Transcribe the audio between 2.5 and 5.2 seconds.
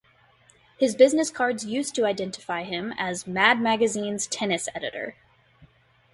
him as Mad Magazine's Tennis Editor.